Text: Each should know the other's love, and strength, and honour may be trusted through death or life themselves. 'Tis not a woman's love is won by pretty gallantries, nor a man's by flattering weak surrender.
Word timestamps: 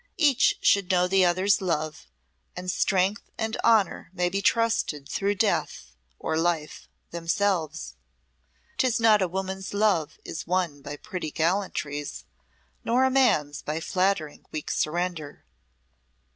Each 0.17 0.57
should 0.63 0.89
know 0.89 1.07
the 1.07 1.23
other's 1.25 1.61
love, 1.61 2.07
and 2.55 2.71
strength, 2.71 3.29
and 3.37 3.55
honour 3.63 4.09
may 4.15 4.29
be 4.29 4.41
trusted 4.41 5.07
through 5.07 5.35
death 5.35 5.95
or 6.17 6.35
life 6.35 6.87
themselves. 7.11 7.93
'Tis 8.79 8.99
not 8.99 9.21
a 9.21 9.27
woman's 9.27 9.75
love 9.75 10.17
is 10.25 10.47
won 10.47 10.81
by 10.81 10.95
pretty 10.95 11.29
gallantries, 11.29 12.25
nor 12.83 13.03
a 13.03 13.11
man's 13.11 13.61
by 13.61 13.79
flattering 13.79 14.43
weak 14.51 14.71
surrender. 14.71 15.45